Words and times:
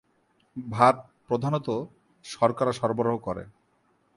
ভাত 0.57 0.95
প্রধানত 1.27 1.67
শর্করা 2.25 2.71
সরবরাহ 2.71 3.17
করে। 3.17 3.43